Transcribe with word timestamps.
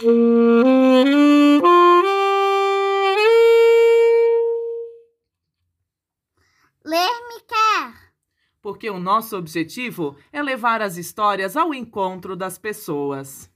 Ler 0.00 0.10
me 6.84 7.40
quer. 7.48 8.12
Porque 8.62 8.88
o 8.88 9.00
nosso 9.00 9.36
objetivo 9.36 10.16
é 10.32 10.40
levar 10.40 10.80
as 10.82 10.96
histórias 10.96 11.56
ao 11.56 11.74
encontro 11.74 12.36
das 12.36 12.56
pessoas. 12.56 13.50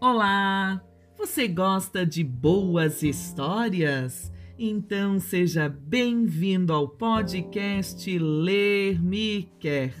Olá! 0.00 0.82
Você 1.16 1.46
gosta 1.46 2.04
de 2.04 2.24
boas 2.24 3.04
histórias? 3.04 4.32
Então 4.58 5.20
seja 5.20 5.68
bem-vindo 5.68 6.72
ao 6.72 6.88
podcast 6.88 8.18
Ler 8.18 9.02
Me 9.02 9.52
Quer. 9.60 9.92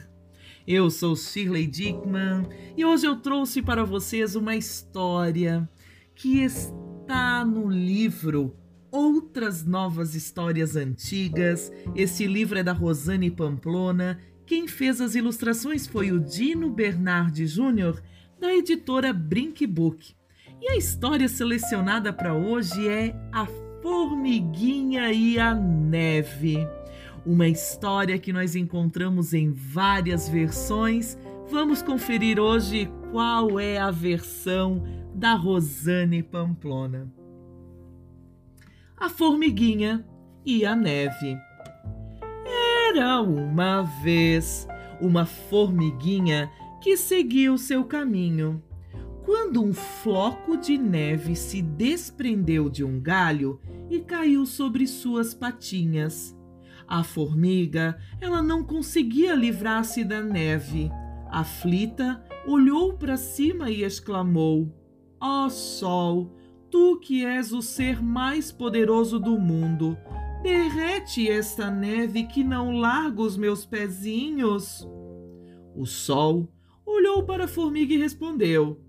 Eu 0.66 0.88
sou 0.88 1.14
Shirley 1.14 1.66
Dickman 1.66 2.48
e 2.74 2.82
hoje 2.82 3.06
eu 3.06 3.16
trouxe 3.16 3.60
para 3.60 3.84
vocês 3.84 4.34
uma 4.34 4.56
história 4.56 5.68
que 6.14 6.40
está 6.40 7.44
no 7.44 7.68
livro 7.68 8.56
Outras 8.90 9.62
Novas 9.62 10.14
Histórias 10.14 10.74
Antigas. 10.74 11.70
Esse 11.94 12.26
livro 12.26 12.58
é 12.58 12.62
da 12.62 12.72
Rosane 12.72 13.30
Pamplona. 13.30 14.18
Quem 14.46 14.66
fez 14.66 15.02
as 15.02 15.14
ilustrações 15.14 15.86
foi 15.86 16.12
o 16.12 16.18
Dino 16.18 16.70
Bernardi 16.70 17.46
Júnior, 17.46 18.02
da 18.40 18.54
editora 18.54 19.12
Brink 19.12 19.66
Book. 19.66 20.14
E 20.62 20.70
a 20.70 20.76
história 20.78 21.28
selecionada 21.28 22.10
para 22.10 22.32
hoje 22.32 22.88
é 22.88 23.14
A 23.30 23.44
Formiguinha 23.86 25.12
e 25.12 25.38
a 25.38 25.54
Neve. 25.54 26.66
Uma 27.24 27.46
história 27.46 28.18
que 28.18 28.32
nós 28.32 28.56
encontramos 28.56 29.32
em 29.32 29.52
várias 29.52 30.28
versões. 30.28 31.16
Vamos 31.48 31.82
conferir 31.82 32.40
hoje 32.40 32.90
qual 33.12 33.60
é 33.60 33.78
a 33.78 33.92
versão 33.92 34.82
da 35.14 35.34
Rosane 35.34 36.20
Pamplona. 36.20 37.08
A 38.96 39.08
Formiguinha 39.08 40.04
e 40.44 40.66
a 40.66 40.74
Neve. 40.74 41.38
Era 42.88 43.20
uma 43.20 43.82
vez 44.02 44.66
uma 45.00 45.24
formiguinha 45.24 46.50
que 46.82 46.96
seguiu 46.96 47.56
seu 47.56 47.84
caminho 47.84 48.60
quando 49.26 49.60
um 49.60 49.74
floco 49.74 50.56
de 50.56 50.78
neve 50.78 51.34
se 51.34 51.60
desprendeu 51.60 52.70
de 52.70 52.84
um 52.84 53.00
galho 53.00 53.60
e 53.90 53.98
caiu 53.98 54.46
sobre 54.46 54.86
suas 54.86 55.34
patinhas. 55.34 56.32
A 56.86 57.02
formiga, 57.02 57.98
ela 58.20 58.40
não 58.40 58.62
conseguia 58.62 59.34
livrar-se 59.34 60.04
da 60.04 60.22
neve. 60.22 60.88
Aflita, 61.28 62.24
olhou 62.46 62.96
para 62.96 63.16
cima 63.16 63.68
e 63.68 63.82
exclamou: 63.82 64.72
Ó 65.20 65.46
oh, 65.46 65.50
sol, 65.50 66.32
tu 66.70 67.00
que 67.00 67.24
és 67.24 67.52
o 67.52 67.60
ser 67.60 68.00
mais 68.00 68.52
poderoso 68.52 69.18
do 69.18 69.36
mundo, 69.36 69.98
derrete 70.40 71.28
esta 71.28 71.68
neve 71.68 72.28
que 72.28 72.44
não 72.44 72.78
larga 72.78 73.22
os 73.22 73.36
meus 73.36 73.66
pezinhos. 73.66 74.88
O 75.74 75.84
sol 75.84 76.48
olhou 76.86 77.24
para 77.24 77.46
a 77.46 77.48
formiga 77.48 77.92
e 77.92 77.98
respondeu: 77.98 78.85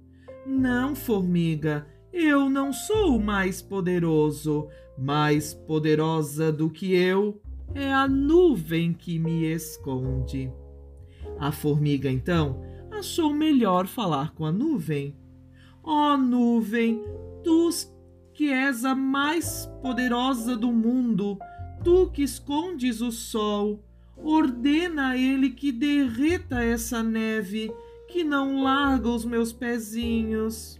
não, 0.48 0.96
formiga, 0.96 1.86
eu 2.14 2.50
não 2.50 2.72
sou 2.72 3.18
o 3.18 3.24
mais 3.24 3.62
poderoso. 3.62 4.70
Mais 4.98 5.54
poderosa 5.54 6.52
do 6.52 6.70
que 6.70 6.96
eu 6.96 7.40
é 7.76 7.94
a 7.94 8.08
nuvem 8.08 8.94
que 8.94 9.20
me 9.20 9.44
esconde. 9.46 10.52
A 11.38 11.52
formiga, 11.52 12.10
então, 12.10 12.62
achou 12.90 13.34
melhor 13.34 13.86
falar 13.86 14.34
com 14.34 14.46
a 14.46 14.52
nuvem. 14.52 15.16
Ó 15.84 16.14
oh, 16.14 16.18
nuvem, 16.18 17.04
tu 17.44 17.70
que 18.34 18.50
és 18.50 18.86
a 18.86 18.96
mais 18.96 19.70
poderosa 19.82 20.56
do 20.56 20.72
mundo, 20.72 21.38
tu 21.84 22.10
que 22.10 22.24
escondes 22.24 23.02
o 23.02 23.12
sol, 23.12 23.84
ordena 24.16 25.10
a 25.10 25.18
ele 25.18 25.52
que 25.52 25.72
derreta 25.72 26.64
essa 26.64 27.04
neve 27.04 27.72
que 28.08 28.24
não 28.24 28.64
larga 28.64 29.10
os 29.10 29.26
meus 29.26 29.52
pezinhos. 29.52 30.80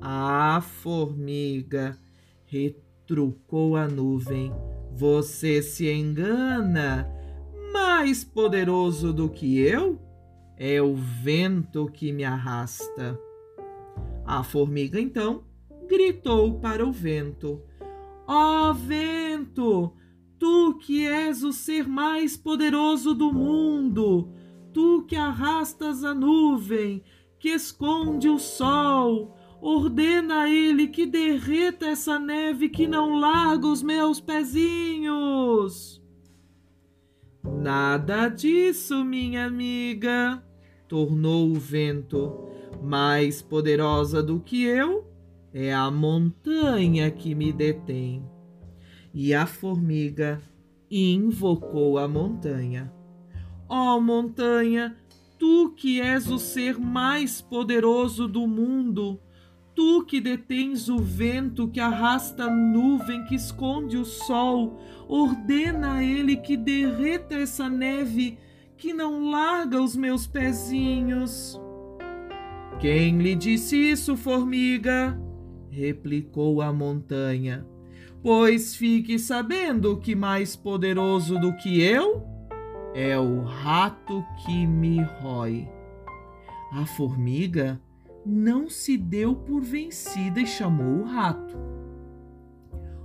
Ah, 0.00 0.60
formiga, 0.60 1.96
retrucou 2.44 3.76
a 3.76 3.86
nuvem, 3.86 4.52
você 4.92 5.62
se 5.62 5.90
engana. 5.90 7.10
Mais 7.72 8.24
poderoso 8.24 9.12
do 9.12 9.28
que 9.28 9.58
eu 9.58 10.00
é 10.56 10.80
o 10.80 10.94
vento 10.94 11.86
que 11.86 12.12
me 12.12 12.24
arrasta. 12.24 13.18
A 14.24 14.42
formiga 14.42 15.00
então 15.00 15.44
gritou 15.86 16.58
para 16.58 16.84
o 16.84 16.90
vento: 16.90 17.62
Ó 18.26 18.70
oh, 18.70 18.74
vento, 18.74 19.92
tu 20.38 20.78
que 20.78 21.06
és 21.06 21.42
o 21.42 21.52
ser 21.52 21.86
mais 21.86 22.36
poderoso 22.36 23.14
do 23.14 23.32
mundo, 23.32 24.32
tu 24.76 25.06
que 25.08 25.16
arrastas 25.16 26.04
a 26.04 26.12
nuvem, 26.12 27.02
que 27.38 27.48
esconde 27.48 28.28
o 28.28 28.38
sol, 28.38 29.34
ordena 29.58 30.42
a 30.42 30.50
ele 30.50 30.88
que 30.88 31.06
derreta 31.06 31.86
essa 31.86 32.18
neve 32.18 32.68
que 32.68 32.86
não 32.86 33.18
larga 33.18 33.68
os 33.68 33.82
meus 33.82 34.20
pezinhos. 34.20 36.04
Nada 37.42 38.28
disso, 38.28 39.02
minha 39.02 39.46
amiga, 39.46 40.44
tornou 40.86 41.48
o 41.48 41.54
vento. 41.54 42.50
Mais 42.82 43.40
poderosa 43.40 44.22
do 44.22 44.38
que 44.40 44.62
eu 44.62 45.10
é 45.54 45.72
a 45.72 45.90
montanha 45.90 47.10
que 47.10 47.34
me 47.34 47.50
detém. 47.50 48.22
E 49.14 49.32
a 49.32 49.46
formiga 49.46 50.42
invocou 50.90 51.96
a 51.96 52.06
montanha. 52.06 52.94
Ó 53.68 54.00
montanha, 54.00 54.96
tu 55.38 55.74
que 55.76 56.00
és 56.00 56.30
o 56.30 56.38
ser 56.38 56.78
mais 56.78 57.40
poderoso 57.40 58.28
do 58.28 58.46
mundo, 58.46 59.20
tu 59.74 60.04
que 60.04 60.20
detens 60.20 60.88
o 60.88 60.98
vento 60.98 61.68
que 61.68 61.80
arrasta 61.80 62.44
a 62.44 62.50
nuvem 62.50 63.24
que 63.24 63.34
esconde 63.34 63.96
o 63.96 64.04
sol, 64.04 64.78
ordena 65.08 65.94
a 65.94 66.04
ele 66.04 66.36
que 66.36 66.56
derreta 66.56 67.34
essa 67.34 67.68
neve 67.68 68.38
que 68.76 68.92
não 68.92 69.30
larga 69.30 69.82
os 69.82 69.96
meus 69.96 70.26
pezinhos. 70.26 71.60
Quem 72.78 73.18
lhe 73.18 73.34
disse 73.34 73.76
isso, 73.76 74.16
formiga? 74.16 75.18
replicou 75.70 76.62
a 76.62 76.72
montanha. 76.72 77.66
Pois 78.22 78.74
fique 78.74 79.18
sabendo 79.18 79.98
que 79.98 80.14
mais 80.14 80.56
poderoso 80.56 81.38
do 81.38 81.54
que 81.54 81.82
eu 81.82 82.35
é 82.98 83.18
o 83.18 83.42
rato 83.42 84.24
que 84.38 84.66
me 84.66 85.02
rói. 85.02 85.68
A 86.72 86.86
formiga 86.86 87.78
não 88.24 88.70
se 88.70 88.96
deu 88.96 89.36
por 89.36 89.60
vencida 89.60 90.40
e 90.40 90.46
chamou 90.46 91.02
o 91.02 91.04
rato. 91.04 91.54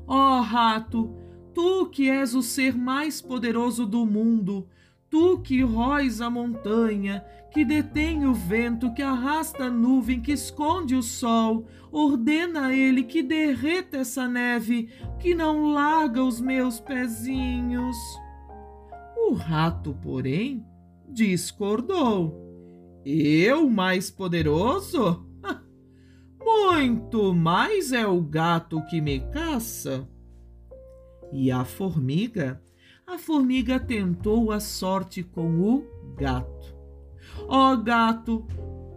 Ó 0.07 0.39
oh, 0.39 0.41
rato, 0.41 1.13
tu 1.53 1.87
que 1.87 2.09
és 2.09 2.33
o 2.33 2.41
ser 2.41 2.73
mais 2.73 3.21
poderoso 3.21 3.85
do 3.85 4.05
mundo, 4.05 4.65
tu 5.09 5.39
que 5.39 5.61
róis 5.61 6.21
a 6.21 6.29
montanha, 6.29 7.21
que 7.51 7.65
detém 7.65 8.25
o 8.25 8.33
vento, 8.33 8.93
que 8.93 9.01
arrasta 9.01 9.65
a 9.65 9.69
nuvem, 9.69 10.21
que 10.21 10.31
esconde 10.31 10.95
o 10.95 11.03
sol, 11.03 11.67
ordena 11.91 12.67
a 12.67 12.73
ele 12.73 13.03
que 13.03 13.21
derreta 13.21 13.97
essa 13.97 14.25
neve, 14.25 14.87
que 15.19 15.35
não 15.35 15.73
larga 15.73 16.23
os 16.23 16.39
meus 16.39 16.79
pezinhos. 16.79 17.97
O 19.31 19.33
rato, 19.33 19.93
porém, 20.01 20.61
discordou. 21.07 22.35
Eu 23.05 23.69
mais 23.69 24.11
poderoso? 24.11 25.25
Muito 26.37 27.33
mais 27.33 27.93
é 27.93 28.05
o 28.05 28.19
gato 28.19 28.85
que 28.87 28.99
me 28.99 29.21
caça. 29.31 30.05
E 31.31 31.49
a 31.49 31.63
formiga? 31.63 32.61
A 33.07 33.17
formiga 33.17 33.79
tentou 33.79 34.51
a 34.51 34.59
sorte 34.59 35.23
com 35.23 35.61
o 35.61 35.85
gato. 36.17 36.75
Ó 37.47 37.71
oh, 37.71 37.77
gato, 37.77 38.45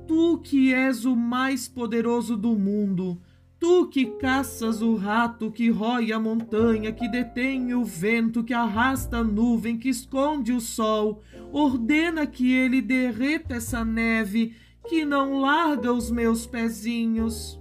tu 0.09 0.41
que 0.41 0.75
és 0.75 1.05
o 1.05 1.15
mais 1.15 1.69
poderoso 1.69 2.37
do 2.37 2.59
mundo, 2.59 3.23
Tu 3.65 3.87
que 3.87 4.05
caças 4.05 4.83
o 4.83 4.95
rato 4.95 5.51
que 5.51 5.71
rói 5.71 6.13
a 6.13 6.21
montanha, 6.21 6.93
que 6.93 7.09
detém 7.09 7.73
o 7.73 7.83
vento, 7.83 8.45
que 8.45 8.53
arrasta 8.53 9.21
a 9.21 9.25
nuvem, 9.25 9.79
que 9.79 9.89
esconde 9.89 10.53
o 10.53 10.61
sol, 10.61 11.23
ordena 11.51 12.27
que 12.27 12.53
ele 12.53 12.83
derreta 12.83 13.55
essa 13.55 13.83
neve, 13.83 14.55
que 14.87 15.07
não 15.07 15.41
larga 15.41 15.91
os 15.91 16.11
meus 16.11 16.47
pezinhos. 16.47 17.59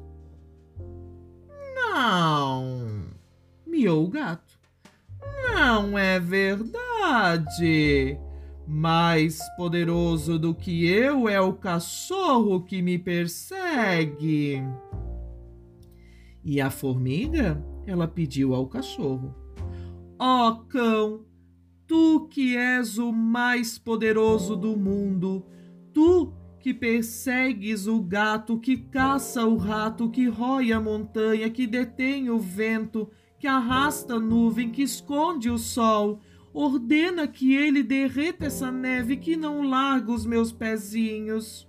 Não, 1.74 3.06
miou 3.66 4.04
o 4.04 4.10
gato. 4.10 4.60
Não 5.54 5.98
é 5.98 6.20
verdade. 6.20 8.20
Mais 8.68 9.40
poderoso 9.56 10.38
do 10.38 10.54
que 10.54 10.86
eu 10.86 11.30
é 11.30 11.40
o 11.40 11.54
cachorro 11.54 12.62
que 12.62 12.82
me 12.82 13.00
persegue. 13.00 14.62
E 16.44 16.60
a 16.60 16.70
formiga, 16.70 17.64
ela 17.86 18.08
pediu 18.08 18.54
ao 18.54 18.68
cachorro: 18.68 19.34
Ó 20.20 20.50
oh, 20.50 20.56
cão, 20.66 21.26
tu 21.88 22.28
que 22.30 22.58
és 22.58 22.98
o 22.98 23.12
mais 23.12 23.78
poderoso 23.78 24.56
do 24.56 24.76
mundo, 24.76 25.46
tu 25.94 26.34
que 26.60 26.74
persegues 26.74 27.88
o 27.88 28.02
gato, 28.02 28.58
que 28.58 28.78
caça 28.78 29.46
o 29.46 29.58
rato, 29.58 30.10
que 30.10 30.28
rói 30.28 30.72
a 30.72 30.80
montanha, 30.80 31.50
que 31.50 31.68
detém 31.68 32.30
o 32.30 32.40
vento, 32.40 33.10
que 33.38 33.48
arrasta 33.48 34.16
a 34.16 34.20
nuvem, 34.20 34.72
que 34.72 34.82
esconde 34.82 35.50
o 35.50 35.58
sol, 35.58 36.22
ordena 36.54 37.28
que 37.28 37.54
ele 37.54 37.84
derreta 37.84 38.46
essa 38.46 38.72
neve, 38.72 39.18
que 39.18 39.36
não 39.36 39.62
larga 39.62 40.12
os 40.12 40.26
meus 40.26 40.54
pezinhos. 40.54 41.68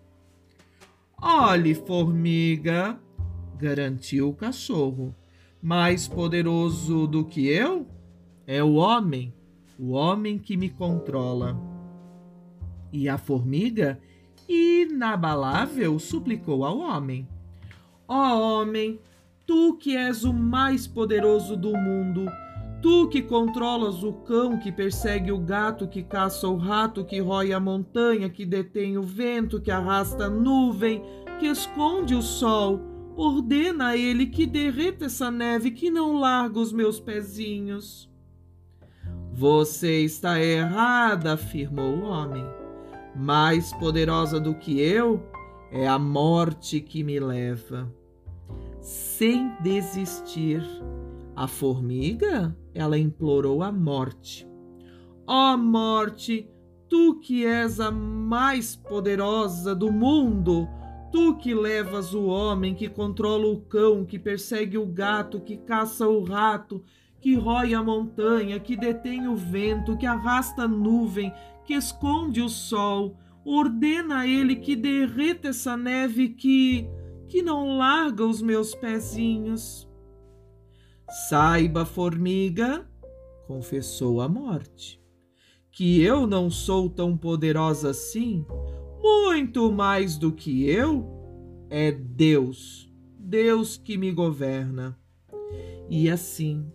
Olhe, 1.21 1.75
formiga, 1.75 3.00
garantiu 3.58 4.28
o 4.28 4.34
cachorro, 4.34 5.14
mais 5.62 6.06
poderoso 6.06 7.06
do 7.06 7.24
que 7.24 7.46
eu 7.48 7.86
é 8.46 8.62
o 8.62 8.74
homem, 8.74 9.32
o 9.78 9.92
homem 9.92 10.38
que 10.38 10.56
me 10.56 10.68
controla. 10.68 11.58
E 12.92 13.08
a 13.08 13.16
formiga 13.16 13.98
inabalável, 14.48 15.98
suplicou 15.98 16.64
ao 16.64 16.78
homem: 16.78 17.26
Ó 18.06 18.14
oh, 18.14 18.60
homem, 18.60 19.00
tu 19.46 19.76
que 19.76 19.96
és 19.96 20.24
o 20.24 20.32
mais 20.32 20.86
poderoso 20.86 21.56
do 21.56 21.72
mundo, 21.72 22.26
tu 22.82 23.08
que 23.08 23.22
controlas 23.22 24.02
o 24.02 24.12
cão 24.12 24.58
que 24.58 24.70
persegue 24.70 25.32
o 25.32 25.38
gato, 25.38 25.88
que 25.88 26.02
caça 26.02 26.46
o 26.48 26.56
rato, 26.56 27.04
que 27.04 27.20
rói 27.20 27.52
a 27.52 27.60
montanha, 27.60 28.28
que 28.28 28.44
detém 28.44 28.98
o 28.98 29.02
vento, 29.02 29.60
que 29.60 29.70
arrasta 29.70 30.26
a 30.26 30.30
nuvem, 30.30 31.02
que 31.38 31.46
esconde 31.46 32.14
o 32.14 32.22
sol, 32.22 32.94
ordena 33.16 33.88
a 33.88 33.96
ele 33.96 34.26
que 34.26 34.46
derreta 34.46 35.06
essa 35.06 35.31
neve, 35.31 35.70
que 35.70 35.90
não 35.90 36.19
larga 36.19 36.58
os 36.58 36.72
meus 36.72 37.00
pezinhos. 37.00 38.11
Você 39.32 40.02
está 40.02 40.40
errada, 40.40 41.32
afirmou 41.34 41.96
o 41.96 42.05
homem 42.05 42.44
mais 43.14 43.72
poderosa 43.75 44.40
do 44.40 44.55
que 44.55 44.81
eu 44.81 45.22
é 45.70 45.87
a 45.87 45.99
morte 45.99 46.81
que 46.81 47.02
me 47.02 47.19
leva. 47.19 47.93
Sem 48.81 49.52
desistir, 49.61 50.62
a 51.34 51.49
formiga, 51.49 52.56
ela 52.72 52.99
implorou 52.99 53.62
a 53.62 53.72
morte. 53.72 54.49
Ó 55.26 55.55
oh, 55.55 55.56
morte, 55.56 56.49
tu 56.88 57.19
que 57.19 57.44
és 57.46 57.81
a 57.81 57.90
mais 57.90 58.76
poderosa 58.76 59.75
do 59.75 59.90
mundo, 59.90 60.69
tu 61.14 61.37
que 61.37 61.55
levas 61.55 62.12
o 62.12 62.25
homem, 62.25 62.75
que 62.75 62.88
controla 62.88 63.46
o 63.46 63.61
cão, 63.61 64.05
que 64.05 64.19
persegue 64.19 64.76
o 64.76 64.84
gato, 64.84 65.38
que 65.38 65.56
caça 65.56 66.08
o 66.08 66.25
rato, 66.25 66.82
que 67.20 67.37
rói 67.37 67.72
a 67.72 67.81
montanha, 67.81 68.58
que 68.58 68.76
detém 68.76 69.28
o 69.28 69.37
vento, 69.37 69.96
que 69.96 70.06
arrasta 70.06 70.62
a 70.62 70.69
nuvem, 70.69 71.32
que 71.64 71.72
esconde 71.72 72.43
o 72.43 72.49
sol, 72.49 73.16
ordena 73.44 74.22
a 74.22 74.26
ele 74.26 74.56
que 74.56 74.75
derreta 74.75 75.50
essa 75.50 75.76
neve 75.76 76.31
que 76.31 76.88
que 77.28 77.43
não 77.43 77.78
larga 77.78 78.26
os 78.26 78.43
meus 78.43 78.75
pezinhos. 78.75 79.88
Saiba, 81.28 81.87
formiga, 81.87 82.90
confessou 83.46 84.20
a 84.20 84.28
morte, 84.28 85.00
que 85.70 86.02
eu 86.02 86.26
não 86.26 86.50
sou 86.50 86.90
tão 86.90 87.16
poderosa 87.16 87.90
assim, 87.90 88.44
muito 89.04 89.70
mais 89.70 90.16
do 90.16 90.32
que 90.32 90.68
eu 90.68 91.06
é 91.70 91.92
Deus, 91.92 92.92
Deus 93.16 93.76
que 93.76 93.96
me 93.96 94.10
governa. 94.10 94.98
E 95.88 96.10
assim, 96.10 96.66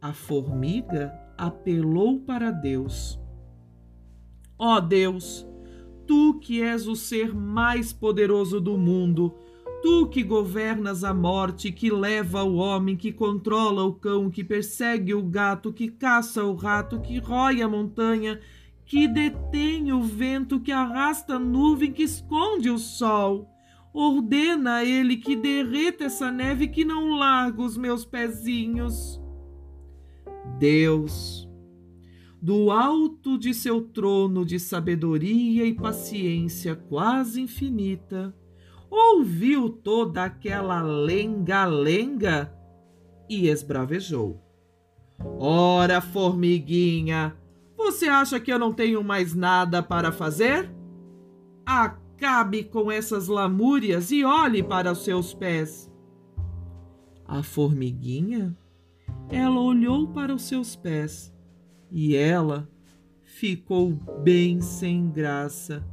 a 0.00 0.12
formiga 0.12 1.12
apelou 1.36 2.20
para 2.20 2.52
Deus 2.52 3.18
Ó 4.56 4.76
oh 4.76 4.80
Deus, 4.80 5.46
tu 6.06 6.38
que 6.38 6.62
és 6.62 6.86
o 6.86 6.94
ser 6.94 7.34
mais 7.34 7.92
poderoso 7.92 8.60
do 8.60 8.78
mundo, 8.78 9.34
tu 9.82 10.06
que 10.06 10.22
governas 10.22 11.02
a 11.02 11.12
morte, 11.12 11.72
que 11.72 11.90
leva 11.90 12.44
o 12.44 12.54
homem, 12.54 12.96
que 12.96 13.12
controla 13.12 13.82
o 13.82 13.92
cão, 13.92 14.30
que 14.30 14.44
persegue 14.44 15.12
o 15.12 15.22
gato, 15.22 15.72
que 15.72 15.88
caça 15.88 16.44
o 16.44 16.54
rato, 16.54 17.00
que 17.00 17.18
rói 17.18 17.62
a 17.62 17.68
montanha, 17.68 18.40
que 18.84 19.08
detém 19.08 19.92
o 19.92 20.02
vento, 20.02 20.60
que 20.60 20.72
arrasta 20.72 21.36
a 21.36 21.38
nuvem, 21.38 21.92
que 21.92 22.02
esconde 22.02 22.70
o 22.70 22.78
sol. 22.78 23.48
Ordena 23.92 24.76
a 24.76 24.84
ele 24.84 25.16
que 25.16 25.36
derreta 25.36 26.04
essa 26.04 26.30
neve 26.30 26.68
que 26.68 26.84
não 26.84 27.16
larga 27.16 27.62
os 27.62 27.76
meus 27.76 28.04
pezinhos. 28.04 29.20
Deus, 30.58 31.48
do 32.42 32.70
alto 32.70 33.38
de 33.38 33.54
seu 33.54 33.80
trono 33.80 34.44
de 34.44 34.58
sabedoria 34.58 35.64
e 35.64 35.72
paciência 35.72 36.74
quase 36.74 37.40
infinita, 37.40 38.34
ouviu 38.90 39.70
toda 39.70 40.24
aquela 40.24 40.82
lenga-lenga 40.82 42.52
e 43.28 43.48
esbravejou. 43.48 44.40
Ora, 45.38 46.00
formiguinha, 46.00 47.36
você 47.94 48.06
acha 48.06 48.40
que 48.40 48.52
eu 48.52 48.58
não 48.58 48.72
tenho 48.72 49.04
mais 49.04 49.34
nada 49.34 49.80
para 49.80 50.10
fazer? 50.10 50.68
Acabe 51.64 52.64
com 52.64 52.90
essas 52.90 53.28
lamúrias 53.28 54.10
e 54.10 54.24
olhe 54.24 54.62
para 54.62 54.90
os 54.90 55.04
seus 55.04 55.32
pés. 55.32 55.88
A 57.24 57.42
formiguinha, 57.42 58.56
ela 59.30 59.60
olhou 59.60 60.08
para 60.08 60.34
os 60.34 60.42
seus 60.42 60.74
pés 60.74 61.32
e 61.90 62.16
ela 62.16 62.68
ficou 63.22 63.92
bem 64.22 64.60
sem 64.60 65.08
graça, 65.08 65.84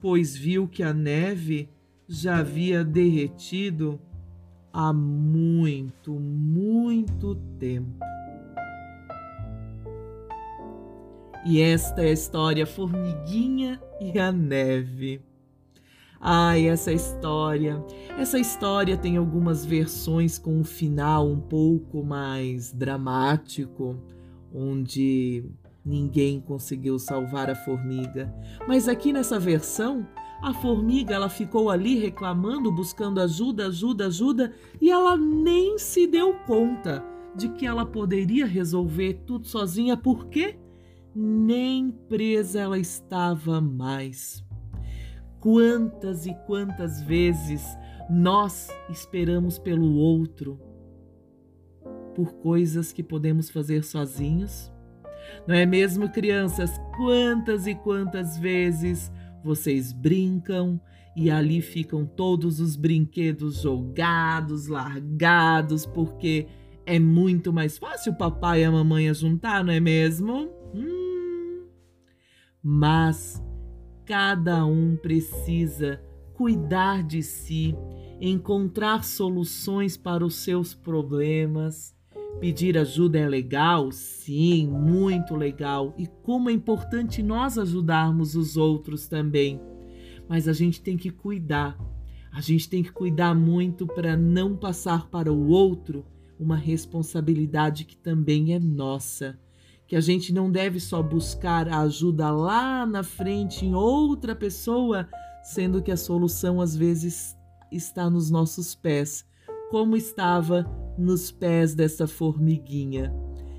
pois 0.00 0.36
viu 0.36 0.68
que 0.68 0.84
a 0.84 0.94
neve 0.94 1.68
já 2.06 2.38
havia 2.38 2.84
derretido 2.84 4.00
há 4.72 4.92
muito, 4.92 6.12
muito 6.12 7.34
tempo. 7.58 7.98
E 11.50 11.62
esta 11.62 12.02
é 12.02 12.10
a 12.10 12.12
história 12.12 12.66
Formiguinha 12.66 13.80
e 13.98 14.18
a 14.18 14.30
Neve. 14.30 15.22
Ai, 16.20 16.68
essa 16.68 16.92
história. 16.92 17.82
Essa 18.18 18.38
história 18.38 18.98
tem 18.98 19.16
algumas 19.16 19.64
versões 19.64 20.38
com 20.38 20.58
um 20.58 20.62
final 20.62 21.26
um 21.26 21.40
pouco 21.40 22.04
mais 22.04 22.70
dramático 22.70 23.96
onde 24.54 25.42
ninguém 25.82 26.38
conseguiu 26.38 26.98
salvar 26.98 27.48
a 27.48 27.54
formiga. 27.54 28.30
Mas 28.66 28.86
aqui 28.86 29.10
nessa 29.10 29.40
versão, 29.40 30.06
a 30.42 30.52
formiga 30.52 31.14
ela 31.14 31.30
ficou 31.30 31.70
ali 31.70 31.98
reclamando, 31.98 32.70
buscando 32.70 33.22
ajuda, 33.22 33.68
ajuda, 33.68 34.08
ajuda, 34.08 34.52
e 34.82 34.90
ela 34.90 35.16
nem 35.16 35.78
se 35.78 36.06
deu 36.06 36.34
conta 36.46 37.02
de 37.34 37.48
que 37.48 37.64
ela 37.64 37.86
poderia 37.86 38.44
resolver 38.44 39.22
tudo 39.24 39.46
sozinha, 39.46 39.96
porque 39.96 40.58
nem 41.14 41.90
presa 41.90 42.60
ela 42.60 42.78
estava 42.78 43.60
mais. 43.60 44.44
Quantas 45.40 46.26
e 46.26 46.34
quantas 46.46 47.00
vezes 47.02 47.64
nós 48.10 48.68
esperamos 48.90 49.58
pelo 49.58 49.94
outro, 49.94 50.60
por 52.14 52.34
coisas 52.34 52.92
que 52.92 53.02
podemos 53.02 53.50
fazer 53.50 53.84
sozinhos? 53.84 54.72
Não 55.46 55.54
é 55.54 55.64
mesmo, 55.64 56.08
crianças? 56.10 56.70
Quantas 56.96 57.66
e 57.66 57.74
quantas 57.74 58.38
vezes 58.38 59.12
vocês 59.44 59.92
brincam 59.92 60.80
e 61.16 61.30
ali 61.30 61.60
ficam 61.60 62.06
todos 62.06 62.60
os 62.60 62.76
brinquedos 62.76 63.62
jogados, 63.62 64.66
largados, 64.68 65.84
porque 65.84 66.46
é 66.88 66.98
muito 66.98 67.52
mais 67.52 67.78
fácil 67.78 68.12
o 68.12 68.16
papai 68.16 68.62
e 68.62 68.64
a 68.64 68.70
mamãe 68.70 69.12
juntar, 69.14 69.64
não 69.64 69.72
é 69.72 69.80
mesmo? 69.80 70.48
Hum. 70.74 71.66
Mas 72.62 73.42
cada 74.04 74.64
um 74.64 74.96
precisa 74.96 76.02
cuidar 76.34 77.02
de 77.02 77.22
si, 77.22 77.74
encontrar 78.20 79.04
soluções 79.04 79.96
para 79.96 80.24
os 80.24 80.36
seus 80.36 80.74
problemas 80.74 81.96
Pedir 82.40 82.78
ajuda 82.78 83.18
é 83.18 83.28
legal? 83.28 83.90
Sim, 83.90 84.68
muito 84.68 85.34
legal. 85.34 85.92
E 85.98 86.06
como 86.22 86.48
é 86.48 86.52
importante 86.52 87.20
nós 87.20 87.58
ajudarmos 87.58 88.36
os 88.36 88.56
outros 88.56 89.08
também. 89.08 89.60
Mas 90.28 90.46
a 90.46 90.52
gente 90.52 90.80
tem 90.80 90.96
que 90.96 91.10
cuidar. 91.10 91.76
A 92.30 92.40
gente 92.40 92.68
tem 92.68 92.80
que 92.80 92.92
cuidar 92.92 93.34
muito 93.34 93.88
para 93.88 94.16
não 94.16 94.56
passar 94.56 95.08
para 95.08 95.32
o 95.32 95.48
outro 95.48 96.06
uma 96.38 96.56
responsabilidade 96.56 97.84
que 97.84 97.96
também 97.96 98.54
é 98.54 98.58
nossa, 98.58 99.38
que 99.86 99.96
a 99.96 100.00
gente 100.00 100.32
não 100.32 100.50
deve 100.50 100.78
só 100.78 101.02
buscar 101.02 101.68
a 101.68 101.80
ajuda 101.80 102.30
lá 102.30 102.86
na 102.86 103.02
frente 103.02 103.64
em 103.64 103.74
outra 103.74 104.36
pessoa, 104.36 105.08
sendo 105.42 105.82
que 105.82 105.90
a 105.90 105.96
solução 105.96 106.60
às 106.60 106.76
vezes 106.76 107.36
está 107.72 108.08
nos 108.08 108.30
nossos 108.30 108.74
pés, 108.74 109.26
como 109.70 109.96
estava 109.96 110.64
nos 110.96 111.30
pés 111.30 111.74
dessa 111.74 112.06
formiguinha. 112.06 113.14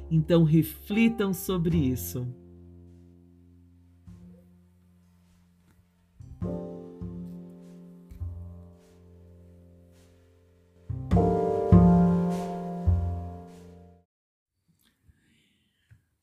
Então 0.09 0.43
reflitam 0.43 1.33
sobre 1.33 1.77
isso. 1.77 2.27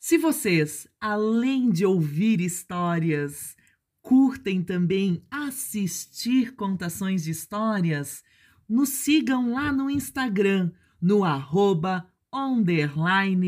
Se 0.08 0.16
vocês, 0.16 0.86
além 1.00 1.68
de 1.68 1.84
ouvir 1.84 2.40
histórias, 2.40 3.56
curtem 4.00 4.62
também 4.62 5.26
assistir 5.28 6.54
contações 6.54 7.25
de 7.25 7.32
histórias, 7.32 8.22
nos 8.68 8.90
sigam 8.90 9.52
lá 9.52 9.72
no 9.72 9.90
Instagram, 9.90 10.70
no 11.02 11.25
arroba 11.25 12.08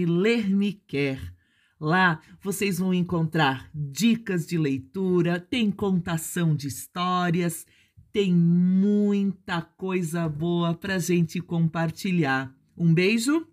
lermiquer. 0.05 1.33
Lá 1.79 2.21
vocês 2.43 2.81
vão 2.81 2.93
encontrar 2.93 3.71
dicas 3.73 4.45
de 4.45 4.59
leitura, 4.59 5.38
tem 5.38 5.71
contação 5.71 6.57
de 6.57 6.67
histórias, 6.67 7.65
tem 8.11 8.35
muita 8.35 9.62
coisa 9.62 10.29
boa 10.29 10.75
para 10.75 10.99
gente 10.99 11.41
compartilhar. 11.41 12.53
Um 12.77 12.93
beijo, 12.93 13.47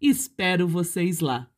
espero 0.00 0.66
vocês 0.66 1.20
lá. 1.20 1.49